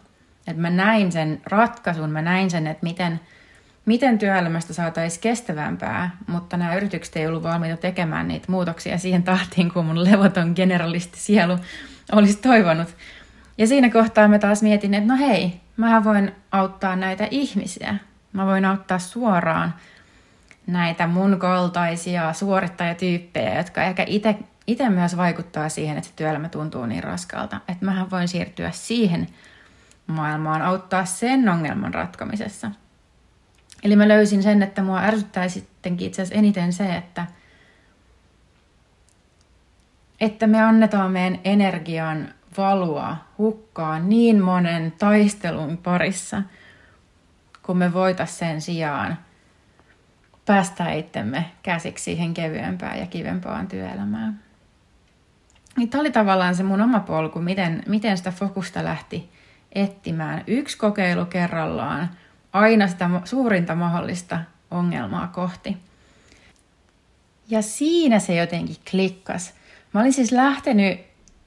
Että 0.47 0.63
mä 0.63 0.71
näin 0.71 1.13
sen 1.13 1.41
ratkaisun, 1.47 2.11
mä 2.11 2.23
näin 2.23 2.51
sen, 2.51 2.67
että 2.67 2.87
miten, 2.87 3.21
miten 3.87 4.19
työelämästä 4.19 4.73
saataisiin 4.73 5.23
kestävämpää, 5.23 6.11
mutta 6.27 6.57
nämä 6.57 6.77
yritykset 6.77 7.17
ei 7.17 7.27
ollut 7.27 7.43
valmiita 7.43 7.77
tekemään 7.77 8.29
niitä 8.29 8.53
muutoksia 8.53 8.99
siihen 8.99 9.23
tahtiin, 9.23 9.73
kun 9.73 9.87
mun 9.87 10.05
levoton 10.05 10.53
generalisti 10.57 11.19
sielu 11.19 11.59
olisi 12.13 12.39
toivonut. 12.39 12.97
Ja 13.59 13.67
siinä 13.67 13.91
kohtaa 13.91 14.29
mä 14.29 14.39
taas 14.39 14.63
mietin, 14.63 14.95
että 14.95 15.13
no 15.13 15.19
hei, 15.19 15.61
mä 15.77 16.05
voin 16.05 16.33
auttaa 16.53 16.97
näitä 16.97 17.29
ihmisiä. 17.31 17.95
Mä 18.33 18.47
voin 18.47 18.65
auttaa 18.65 18.99
suoraan 18.99 19.75
näitä 20.67 21.07
mun 21.07 21.39
kaltaisia 21.39 22.33
suorittajatyyppejä, 22.33 23.57
jotka 23.57 23.83
ehkä 23.83 24.07
itse 24.67 24.91
myös 24.91 25.17
vaikuttaa 25.17 25.69
siihen, 25.69 25.99
että 25.99 26.11
se 26.11 26.17
työelämä 26.17 26.49
tuntuu 26.49 26.87
niin 26.87 27.05
raskalta. 27.05 27.57
Että 27.69 27.85
mähän 27.85 28.11
voin 28.11 28.29
siirtyä 28.29 28.71
siihen 28.71 29.27
maailmaan, 30.07 30.63
auttaa 30.63 31.05
sen 31.05 31.49
ongelman 31.49 31.95
ratkomisessa. 31.95 32.71
Eli 33.83 33.97
mä 33.97 34.09
löysin 34.09 34.43
sen, 34.43 34.63
että 34.63 34.83
mua 34.83 35.01
ärsyttää 35.01 35.49
sittenkin 35.49 36.07
itse 36.07 36.23
asiassa 36.23 36.39
eniten 36.39 36.73
se, 36.73 36.97
että, 36.97 37.27
että 40.21 40.47
me 40.47 40.63
annetaan 40.63 41.11
meidän 41.11 41.41
energian 41.45 42.35
valua 42.57 43.17
hukkaan 43.39 44.09
niin 44.09 44.43
monen 44.43 44.93
taistelun 44.93 45.77
parissa, 45.77 46.43
kun 47.63 47.79
me 47.79 47.93
voitaisiin 47.93 48.39
sen 48.39 48.61
sijaan 48.61 49.19
päästä 50.47 50.93
itsemme 50.93 51.51
käsiksi 51.63 52.05
siihen 52.05 52.35
kevyempään 52.35 52.99
ja 52.99 53.07
kivempaan 53.07 53.69
työelämään. 53.69 54.41
Niin 55.77 55.89
tämä 55.89 56.01
oli 56.01 56.11
tavallaan 56.11 56.55
se 56.55 56.63
mun 56.63 56.81
oma 56.81 57.01
polku, 57.01 57.41
miten, 57.41 57.83
miten 57.87 58.17
sitä 58.17 58.31
fokusta 58.31 58.85
lähti 58.85 59.34
etsimään 59.75 60.45
yksi 60.47 60.79
kokeilu 60.79 61.25
kerrallaan 61.25 62.11
aina 62.53 62.89
sitä 62.89 63.11
suurinta 63.25 63.75
mahdollista 63.75 64.39
ongelmaa 64.71 65.27
kohti. 65.27 65.77
Ja 67.49 67.63
siinä 67.63 68.19
se 68.19 68.35
jotenkin 68.35 68.77
klikkas. 68.91 69.55
Mä 69.93 70.01
olin 70.01 70.13
siis 70.13 70.33
lähtenyt 70.33 71.01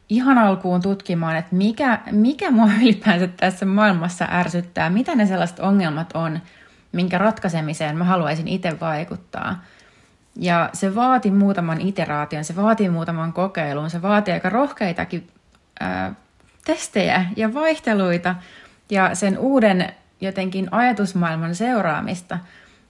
ihan 0.10 0.38
alkuun 0.38 0.82
tutkimaan, 0.82 1.38
että 1.38 1.56
mikä, 1.56 2.00
mikä 2.12 2.52
mua 2.52 2.70
ylipäänsä 2.82 3.28
tässä 3.28 3.66
maailmassa 3.66 4.28
ärsyttää, 4.32 4.90
mitä 4.90 5.16
ne 5.16 5.26
sellaiset 5.26 5.60
ongelmat 5.60 6.10
on, 6.14 6.40
minkä 6.92 7.18
ratkaisemiseen 7.18 7.98
mä 7.98 8.04
haluaisin 8.04 8.48
itse 8.48 8.80
vaikuttaa. 8.80 9.64
Ja 10.36 10.70
se 10.74 10.96
vaati 10.96 11.32
muutaman 11.32 11.82
iteraation, 11.82 12.44
se 12.44 12.56
vaati 12.56 12.90
muutaman 12.90 13.34
kokeilun, 13.34 13.90
se 13.90 14.02
vaati 14.02 14.32
aika 14.32 14.50
rohkeitakin 14.50 15.28
ää, 15.80 16.14
testejä 16.68 17.26
ja 17.36 17.54
vaihteluita 17.54 18.36
ja 18.90 19.16
sen 19.16 19.38
uuden 19.38 19.94
jotenkin 20.22 20.68
ajatusmaailman 20.72 21.56
seuraamista, 21.56 22.40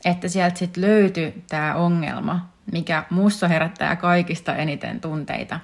että 0.05 0.27
sieltä 0.27 0.59
sitten 0.59 0.83
löytyi 0.83 1.43
tämä 1.49 1.75
ongelma, 1.75 2.49
mikä 2.71 3.03
mussa 3.09 3.47
herättää 3.47 3.95
kaikista 3.95 4.55
eniten 4.55 4.99
tunteita. 4.99 5.59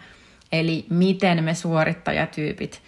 Eli 0.51 0.85
miten 0.89 1.43
me 1.43 1.53
suorittajatyypit 1.53 2.81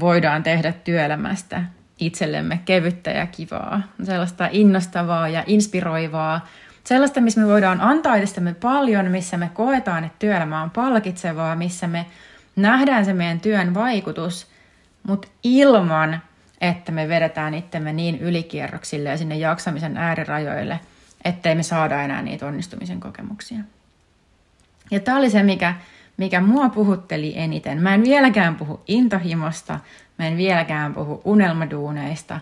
voidaan 0.00 0.42
tehdä 0.42 0.72
työelämästä 0.72 1.62
itsellemme 1.98 2.60
kevyttä 2.64 3.10
ja 3.10 3.26
kivaa, 3.26 3.82
sellaista 4.02 4.48
innostavaa 4.52 5.28
ja 5.28 5.44
inspiroivaa, 5.46 6.48
sellaista, 6.84 7.20
missä 7.20 7.40
me 7.40 7.46
voidaan 7.46 7.80
antaa 7.80 8.14
itsestämme 8.14 8.54
paljon, 8.54 9.10
missä 9.10 9.36
me 9.36 9.50
koetaan, 9.54 10.04
että 10.04 10.18
työelämä 10.18 10.62
on 10.62 10.70
palkitsevaa, 10.70 11.56
missä 11.56 11.86
me 11.86 12.06
nähdään 12.56 13.04
se 13.04 13.12
meidän 13.12 13.40
työn 13.40 13.74
vaikutus, 13.74 14.53
mutta 15.08 15.28
ilman, 15.42 16.22
että 16.60 16.92
me 16.92 17.08
vedetään 17.08 17.54
itsemme 17.54 17.92
niin 17.92 18.18
ylikierroksille 18.18 19.08
ja 19.08 19.18
sinne 19.18 19.36
jaksamisen 19.36 19.96
äärirajoille, 19.96 20.80
ettei 21.24 21.54
me 21.54 21.62
saada 21.62 22.02
enää 22.02 22.22
niitä 22.22 22.46
onnistumisen 22.46 23.00
kokemuksia. 23.00 23.58
Ja 24.90 25.00
tämä 25.00 25.18
oli 25.18 25.30
se, 25.30 25.42
mikä, 25.42 25.74
mikä 26.16 26.40
mua 26.40 26.68
puhutteli 26.68 27.32
eniten. 27.36 27.82
Mä 27.82 27.94
en 27.94 28.02
vieläkään 28.02 28.54
puhu 28.54 28.80
intohimosta, 28.86 29.80
Mä 30.18 30.26
en 30.26 30.36
vieläkään 30.36 30.94
puhu 30.94 31.22
unelmaduuneista, 31.24 32.40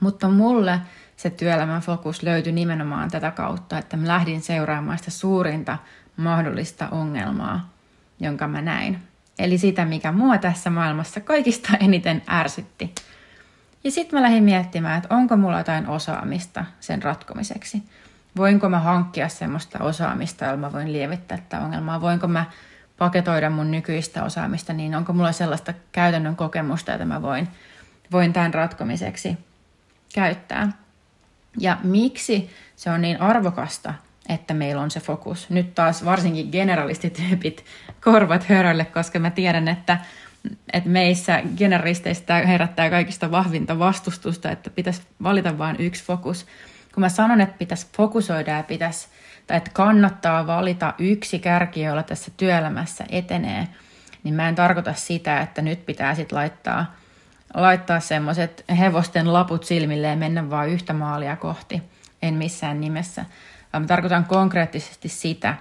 mutta 0.00 0.28
mulle 0.28 0.80
se 1.16 1.30
työelämän 1.30 1.82
fokus 1.82 2.22
löytyi 2.22 2.52
nimenomaan 2.52 3.10
tätä 3.10 3.30
kautta, 3.30 3.78
että 3.78 3.96
mä 3.96 4.06
lähdin 4.06 4.42
seuraamaan 4.42 4.98
sitä 4.98 5.10
suurinta 5.10 5.78
mahdollista 6.16 6.88
ongelmaa, 6.88 7.70
jonka 8.20 8.48
mä 8.48 8.62
näin. 8.62 8.98
Eli 9.38 9.58
sitä, 9.58 9.84
mikä 9.84 10.12
mua 10.12 10.38
tässä 10.38 10.70
maailmassa 10.70 11.20
kaikista 11.20 11.76
eniten 11.80 12.22
ärsytti. 12.28 12.94
Ja 13.84 13.90
sitten 13.90 14.18
mä 14.18 14.22
lähdin 14.22 14.44
miettimään, 14.44 14.98
että 14.98 15.14
onko 15.14 15.36
mulla 15.36 15.58
jotain 15.58 15.86
osaamista 15.88 16.64
sen 16.80 17.02
ratkomiseksi. 17.02 17.82
Voinko 18.36 18.68
mä 18.68 18.78
hankkia 18.78 19.28
semmoista 19.28 19.78
osaamista, 19.84 20.44
jolla 20.44 20.56
mä 20.56 20.72
voin 20.72 20.92
lievittää 20.92 21.38
tätä 21.38 21.60
ongelmaa? 21.60 22.00
Voinko 22.00 22.26
mä 22.28 22.44
paketoida 22.98 23.50
mun 23.50 23.70
nykyistä 23.70 24.24
osaamista, 24.24 24.72
niin 24.72 24.94
onko 24.94 25.12
mulla 25.12 25.32
sellaista 25.32 25.74
käytännön 25.92 26.36
kokemusta, 26.36 26.92
jota 26.92 27.04
mä 27.04 27.22
voin, 27.22 27.48
voin 28.12 28.32
tämän 28.32 28.54
ratkomiseksi 28.54 29.38
käyttää. 30.14 30.72
Ja 31.58 31.78
miksi 31.82 32.50
se 32.76 32.90
on 32.90 33.00
niin 33.00 33.20
arvokasta, 33.20 33.94
että 34.28 34.54
meillä 34.54 34.82
on 34.82 34.90
se 34.90 35.00
fokus. 35.00 35.50
Nyt 35.50 35.74
taas 35.74 36.04
varsinkin 36.04 36.48
generalistityypit 36.52 37.64
korvat 38.04 38.44
hörölle, 38.44 38.84
koska 38.84 39.18
mä 39.18 39.30
tiedän, 39.30 39.68
että, 39.68 39.98
että 40.72 40.88
meissä 40.88 41.42
generalisteista 41.56 42.34
herättää 42.34 42.90
kaikista 42.90 43.30
vahvinta 43.30 43.78
vastustusta, 43.78 44.50
että 44.50 44.70
pitäisi 44.70 45.02
valita 45.22 45.58
vain 45.58 45.76
yksi 45.78 46.04
fokus. 46.04 46.46
Kun 46.94 47.00
mä 47.00 47.08
sanon, 47.08 47.40
että 47.40 47.58
pitäisi 47.58 47.86
fokusoida 47.96 48.50
ja 48.50 48.62
pitäisi 48.62 49.08
tai 49.46 49.56
että 49.56 49.70
kannattaa 49.74 50.46
valita 50.46 50.94
yksi 50.98 51.38
kärki, 51.38 51.82
jolla 51.82 52.02
tässä 52.02 52.30
työelämässä 52.36 53.04
etenee, 53.10 53.68
niin 54.22 54.34
mä 54.34 54.48
en 54.48 54.54
tarkoita 54.54 54.94
sitä, 54.94 55.40
että 55.40 55.62
nyt 55.62 55.86
pitää 55.86 56.14
sitten 56.14 56.38
laittaa, 56.38 56.94
laittaa 57.54 58.00
semmoiset 58.00 58.64
hevosten 58.78 59.32
laput 59.32 59.64
silmille 59.64 60.06
ja 60.06 60.16
mennä 60.16 60.50
vaan 60.50 60.68
yhtä 60.68 60.92
maalia 60.92 61.36
kohti. 61.36 61.82
En 62.22 62.34
missään 62.34 62.80
nimessä. 62.80 63.24
Mä 63.80 63.86
tarkoitan 63.86 64.24
konkreettisesti 64.24 65.08
sitä, 65.08 65.54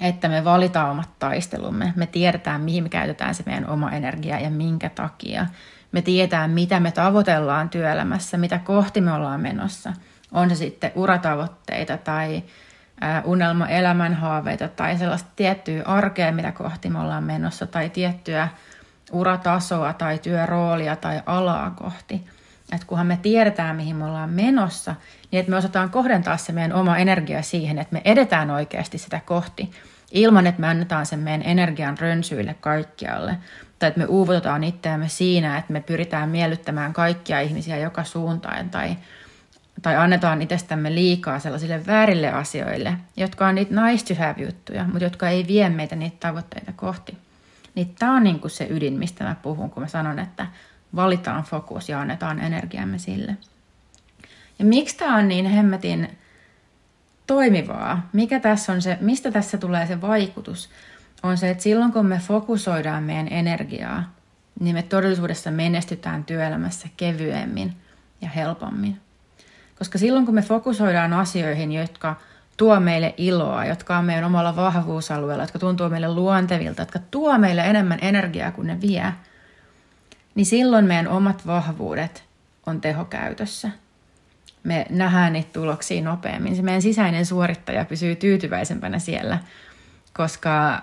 että 0.00 0.28
me 0.28 0.44
valitaan 0.44 0.90
omat 0.90 1.10
taistelumme. 1.18 1.92
Me 1.96 2.06
tiedetään, 2.06 2.60
mihin 2.60 2.82
me 2.82 2.88
käytetään 2.88 3.34
se 3.34 3.42
meidän 3.46 3.68
oma 3.68 3.90
energia 3.90 4.40
ja 4.40 4.50
minkä 4.50 4.88
takia. 4.88 5.46
Me 5.92 6.02
tiedetään, 6.02 6.50
mitä 6.50 6.80
me 6.80 6.92
tavoitellaan 6.92 7.68
työelämässä, 7.68 8.36
mitä 8.36 8.58
kohti 8.58 9.00
me 9.00 9.12
ollaan 9.12 9.40
menossa. 9.40 9.92
On 10.32 10.48
se 10.48 10.54
sitten 10.54 10.92
uratavoitteita 10.94 11.96
tai 11.98 12.42
unelma 13.24 13.68
elämänhaaveita 13.68 14.68
tai 14.68 14.98
sellaista 14.98 15.30
tiettyä 15.36 15.82
arkea, 15.84 16.32
mitä 16.32 16.52
kohti 16.52 16.90
me 16.90 17.00
ollaan 17.00 17.24
menossa, 17.24 17.66
tai 17.66 17.90
tiettyä 17.90 18.48
uratasoa 19.12 19.92
tai 19.92 20.18
työroolia 20.18 20.96
tai 20.96 21.22
alaa 21.26 21.70
kohti. 21.70 22.26
Että 22.72 22.86
kunhan 22.86 23.06
me 23.06 23.18
tiedetään, 23.22 23.76
mihin 23.76 23.96
me 23.96 24.04
ollaan 24.04 24.30
menossa, 24.30 24.94
niin 25.30 25.40
että 25.40 25.50
me 25.50 25.56
osataan 25.56 25.90
kohdentaa 25.90 26.36
se 26.36 26.52
meidän 26.52 26.72
oma 26.72 26.96
energia 26.96 27.42
siihen, 27.42 27.78
että 27.78 27.92
me 27.92 28.02
edetään 28.04 28.50
oikeasti 28.50 28.98
sitä 28.98 29.20
kohti, 29.24 29.70
ilman 30.12 30.46
että 30.46 30.60
me 30.60 30.66
annetaan 30.66 31.06
sen 31.06 31.18
meidän 31.18 31.42
energian 31.42 31.98
rönsyille 31.98 32.54
kaikkialle. 32.60 33.36
Tai 33.78 33.88
että 33.88 34.00
me 34.00 34.06
uuvutetaan 34.06 34.64
itseämme 34.64 35.08
siinä, 35.08 35.58
että 35.58 35.72
me 35.72 35.80
pyritään 35.80 36.28
miellyttämään 36.28 36.92
kaikkia 36.92 37.40
ihmisiä 37.40 37.76
joka 37.76 38.04
suuntaan 38.04 38.70
tai 38.70 38.96
tai 39.82 39.96
annetaan 39.96 40.42
itsestämme 40.42 40.94
liikaa 40.94 41.38
sellaisille 41.38 41.86
väärille 41.86 42.32
asioille, 42.32 42.94
jotka 43.16 43.46
on 43.46 43.54
niitä 43.54 43.86
nice 43.86 44.14
to 44.14 44.20
have 44.20 44.42
juttuja, 44.42 44.84
mutta 44.84 45.04
jotka 45.04 45.28
ei 45.28 45.46
vie 45.46 45.68
meitä 45.68 45.96
niitä 45.96 46.16
tavoitteita 46.20 46.72
kohti. 46.76 47.18
Niin 47.74 47.94
tämä 47.98 48.16
on 48.16 48.24
niin 48.24 48.40
kuin 48.40 48.50
se 48.50 48.66
ydin, 48.70 48.98
mistä 48.98 49.24
mä 49.24 49.36
puhun, 49.42 49.70
kun 49.70 49.82
mä 49.82 49.88
sanon, 49.88 50.18
että 50.18 50.46
valitaan 50.96 51.42
fokus 51.42 51.88
ja 51.88 52.00
annetaan 52.00 52.40
energiamme 52.40 52.98
sille. 52.98 53.36
Ja 54.58 54.64
miksi 54.64 54.96
tämä 54.96 55.16
on 55.16 55.28
niin 55.28 55.46
hemmetin 55.46 56.18
toimivaa? 57.26 58.08
Mikä 58.12 58.40
tässä 58.40 58.72
on 58.72 58.82
se, 58.82 58.98
mistä 59.00 59.30
tässä 59.30 59.58
tulee 59.58 59.86
se 59.86 60.00
vaikutus? 60.00 60.70
On 61.22 61.38
se, 61.38 61.50
että 61.50 61.62
silloin 61.62 61.92
kun 61.92 62.06
me 62.06 62.18
fokusoidaan 62.18 63.02
meidän 63.02 63.28
energiaa, 63.30 64.12
niin 64.60 64.74
me 64.74 64.82
todellisuudessa 64.82 65.50
menestytään 65.50 66.24
työelämässä 66.24 66.88
kevyemmin 66.96 67.76
ja 68.20 68.28
helpommin. 68.28 69.00
Koska 69.78 69.98
silloin 69.98 70.26
kun 70.26 70.34
me 70.34 70.42
fokusoidaan 70.42 71.12
asioihin, 71.12 71.72
jotka 71.72 72.16
tuo 72.56 72.80
meille 72.80 73.14
iloa, 73.16 73.64
jotka 73.64 73.98
on 73.98 74.04
meidän 74.04 74.24
omalla 74.24 74.56
vahvuusalueella, 74.56 75.42
jotka 75.42 75.58
tuntuu 75.58 75.88
meille 75.88 76.14
luontevilta, 76.14 76.82
jotka 76.82 76.98
tuo 77.10 77.38
meille 77.38 77.60
enemmän 77.60 77.98
energiaa 78.02 78.52
kuin 78.52 78.66
ne 78.66 78.80
vie, 78.80 79.12
niin 80.38 80.46
silloin 80.46 80.84
meidän 80.84 81.08
omat 81.08 81.46
vahvuudet 81.46 82.24
on 82.66 82.80
tehokäytössä. 82.80 83.70
Me 84.64 84.86
nähdään 84.90 85.32
niitä 85.32 85.52
tuloksia 85.52 86.02
nopeammin. 86.02 86.56
Se 86.56 86.62
meidän 86.62 86.82
sisäinen 86.82 87.26
suorittaja 87.26 87.84
pysyy 87.84 88.16
tyytyväisempänä 88.16 88.98
siellä, 88.98 89.38
koska, 90.12 90.82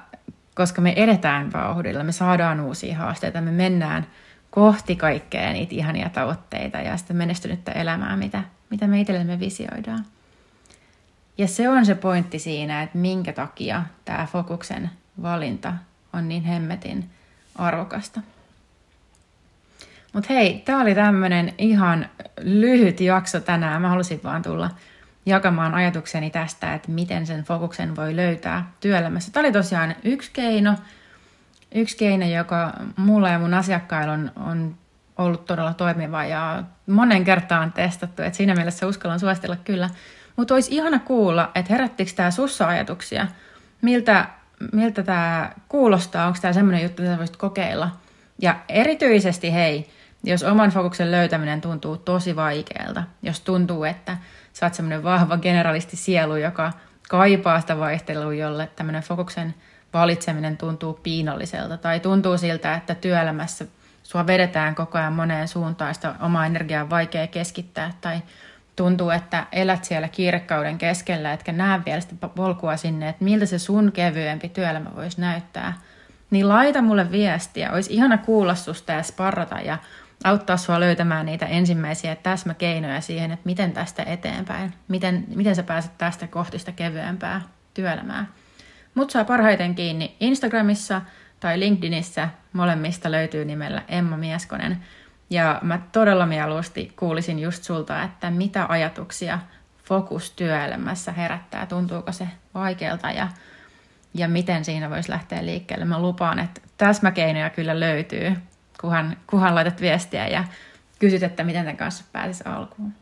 koska 0.56 0.82
me 0.82 0.94
edetään 0.96 1.54
vauhdilla, 1.54 2.04
me 2.04 2.12
saadaan 2.12 2.60
uusia 2.60 2.98
haasteita, 2.98 3.42
me 3.42 3.52
mennään 3.52 4.08
kohti 4.52 4.96
kaikkea 4.96 5.54
niitä 5.54 5.76
ihania 5.76 6.10
tavoitteita 6.10 6.78
ja 6.78 6.98
sitä 6.98 7.14
menestynyttä 7.14 7.72
elämää, 7.72 8.18
mitä, 8.18 8.44
mitä 8.70 8.88
me 8.88 9.02
itsellemme 9.02 9.40
visioidaan. 9.40 10.06
Ja 11.38 11.48
se 11.48 11.70
on 11.70 11.86
se 11.86 11.96
pointti 11.96 12.40
siinä, 12.40 12.82
että 12.82 12.98
minkä 12.98 13.34
takia 13.34 13.84
tämä 14.06 14.28
fokuksen 14.32 14.90
valinta 15.22 15.74
on 16.14 16.30
niin 16.30 16.44
hemmetin 16.44 17.10
arvokasta. 17.56 18.22
Mutta 20.16 20.34
hei, 20.34 20.62
tämä 20.66 20.82
oli 20.82 20.96
tämmöinen 20.96 21.54
ihan 21.58 22.10
lyhyt 22.42 23.02
jakso 23.02 23.40
tänään. 23.40 23.82
Mä 23.82 23.90
halusin 23.90 24.20
vaan 24.24 24.42
tulla 24.42 24.70
jakamaan 25.26 25.74
ajatukseni 25.74 26.30
tästä, 26.30 26.74
että 26.74 26.92
miten 26.92 27.28
sen 27.28 27.44
fokuksen 27.44 27.96
voi 27.96 28.16
löytää 28.16 28.72
työelämässä. 28.80 29.32
Tämä 29.32 29.42
oli 29.42 29.52
tosiaan 29.52 29.96
yksi 30.04 30.32
keino, 30.34 30.76
yksi 31.76 31.98
keino, 31.98 32.26
joka 32.26 32.74
mulla 32.98 33.30
ja 33.30 33.40
mun 33.40 33.54
asiakkailla 33.54 34.14
on, 34.14 34.32
on 34.36 34.76
ollut 35.18 35.46
todella 35.46 35.74
toimiva 35.74 36.26
ja 36.26 36.64
monen 36.88 37.24
kertaan 37.24 37.74
testattu, 37.74 38.22
että 38.22 38.38
siinä 38.38 38.56
mielessä 38.56 38.88
uskallan 38.88 39.20
suositella 39.20 39.56
kyllä. 39.56 39.90
Mutta 40.36 40.54
olisi 40.54 40.76
ihana 40.76 41.00
kuulla, 41.00 41.52
että 41.56 41.74
herättikö 41.74 42.12
tämä 42.16 42.32
sussa 42.32 42.68
ajatuksia, 42.68 43.28
miltä, 43.82 44.28
miltä 44.74 45.04
tämä 45.04 45.52
kuulostaa, 45.70 46.28
onko 46.28 46.40
tämä 46.42 46.54
semmoinen 46.54 46.84
juttu, 46.84 47.02
mitä 47.02 47.18
voisit 47.18 47.38
kokeilla. 47.38 47.92
Ja 48.42 48.56
erityisesti 48.70 49.54
hei, 49.54 49.90
jos 50.26 50.44
oman 50.44 50.70
fokuksen 50.70 51.12
löytäminen 51.12 51.62
tuntuu 51.62 51.98
tosi 51.98 52.36
vaikealta, 52.36 53.04
jos 53.22 53.42
tuntuu, 53.42 53.84
että 53.84 54.18
sä 54.54 54.66
oot 54.66 54.74
semmoinen 54.74 55.04
vahva 55.04 55.38
generalisti 55.38 55.96
sielu, 55.96 56.36
joka 56.36 56.74
kaipaa 57.10 57.62
sitä 57.62 57.80
vaihtelua, 57.80 58.34
jolle 58.34 58.70
tämmöinen 58.76 59.04
fokuksen 59.04 59.56
valitseminen 59.94 60.58
tuntuu 60.58 61.00
piinalliselta, 61.04 61.78
tai 61.78 62.00
tuntuu 62.00 62.38
siltä, 62.38 62.76
että 62.76 62.96
työelämässä 62.96 63.66
sua 64.04 64.28
vedetään 64.28 64.76
koko 64.76 64.98
ajan 64.98 65.14
moneen 65.14 65.48
suuntaan, 65.48 65.96
sitä 65.96 66.16
omaa 66.22 66.46
energiaa 66.46 66.84
on 66.84 66.90
vaikea 66.90 67.28
keskittää, 67.28 67.94
tai 68.02 68.22
tuntuu, 68.76 69.10
että 69.10 69.46
elät 69.52 69.84
siellä 69.84 70.08
kiirekauden 70.08 70.78
keskellä, 70.78 71.34
etkä 71.34 71.52
näe 71.52 71.82
vielä 71.86 72.02
sitä 72.02 72.28
polkua 72.28 72.78
sinne, 72.78 73.10
että 73.10 73.24
miltä 73.24 73.46
se 73.46 73.60
sun 73.60 73.92
kevyempi 73.92 74.50
työelämä 74.50 74.96
voisi 74.96 75.22
näyttää, 75.22 75.74
niin 76.32 76.50
laita 76.50 76.82
mulle 76.82 77.12
viestiä. 77.12 77.72
Olisi 77.72 77.94
ihana 77.94 78.18
kuulla 78.18 78.56
susta 78.56 78.92
ja 78.92 79.04
sparrata 79.04 79.62
ja 79.62 79.78
auttaa 80.26 80.58
sua 80.58 80.80
löytämään 80.80 81.26
niitä 81.26 81.46
ensimmäisiä 81.46 82.16
täsmäkeinoja 82.16 83.02
siihen, 83.02 83.32
että 83.32 83.46
miten 83.46 83.72
tästä 83.72 84.04
eteenpäin, 84.04 84.74
miten, 84.88 85.26
miten 85.36 85.56
sä 85.56 85.64
pääset 85.64 85.98
tästä 85.98 86.28
kohti 86.28 86.60
sitä 86.60 86.72
kevyempää 86.72 87.42
työelämää. 87.74 88.26
Mut 88.96 89.12
saa 89.12 89.24
parhaiten 89.24 89.76
kiinni 89.76 90.16
Instagramissa 90.20 91.02
tai 91.40 91.60
LinkedInissä, 91.60 92.30
molemmista 92.54 93.12
löytyy 93.12 93.46
nimellä 93.46 93.82
Emma 93.88 94.18
Mieskonen. 94.18 94.84
Ja 95.30 95.60
mä 95.64 95.80
todella 95.92 96.26
mieluusti 96.26 96.94
kuulisin 96.96 97.40
just 97.40 97.64
sulta, 97.64 98.04
että 98.04 98.32
mitä 98.32 98.66
ajatuksia 98.70 99.40
fokus 99.84 100.32
työelämässä 100.32 101.12
herättää, 101.12 101.66
tuntuuko 101.66 102.12
se 102.12 102.28
vaikealta 102.54 103.12
ja, 103.12 103.28
ja 104.14 104.28
miten 104.28 104.66
siinä 104.66 104.90
voisi 104.90 105.12
lähteä 105.12 105.46
liikkeelle. 105.46 105.86
Mä 105.86 106.02
lupaan, 106.02 106.40
että 106.40 106.62
täsmäkeinoja 106.78 107.50
kyllä 107.50 107.80
löytyy 107.80 108.36
kunhan, 108.86 109.18
kunhan 109.28 109.56
laitat 109.56 109.82
viestiä 109.82 110.28
ja 110.28 110.44
kysyt, 111.00 111.24
että 111.24 111.44
miten 111.44 111.62
tämän 111.62 111.78
kanssa 111.78 112.04
pääsisi 112.12 112.44
alkuun. 112.46 112.94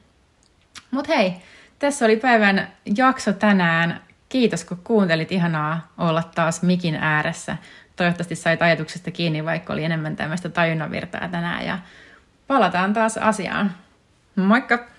Mutta 0.92 1.14
hei, 1.14 1.34
tässä 1.80 2.06
oli 2.06 2.18
päivän 2.18 2.68
jakso 2.98 3.34
tänään. 3.34 4.02
Kiitos, 4.30 4.66
kun 4.66 4.82
kuuntelit. 4.84 5.32
Ihanaa 5.32 5.88
olla 5.98 6.24
taas 6.36 6.62
mikin 6.62 6.96
ääressä. 6.96 7.58
Toivottavasti 7.96 8.36
sait 8.36 8.62
ajatuksesta 8.62 9.12
kiinni, 9.12 9.46
vaikka 9.46 9.74
oli 9.74 9.84
enemmän 9.84 10.16
tämmöistä 10.16 10.50
tajunnanvirtaa 10.50 11.28
tänään. 11.28 11.66
Ja 11.66 11.80
palataan 12.48 12.94
taas 12.94 13.18
asiaan. 13.18 13.76
Moikka! 14.36 14.93